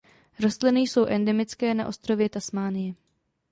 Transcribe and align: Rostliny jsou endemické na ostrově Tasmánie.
Rostliny 0.39 0.79
jsou 0.79 1.05
endemické 1.05 1.73
na 1.73 1.87
ostrově 1.87 2.29
Tasmánie. 2.29 2.93